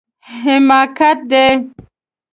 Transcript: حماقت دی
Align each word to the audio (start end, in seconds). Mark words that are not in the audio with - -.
حماقت 0.45 1.17
دی 1.29 1.47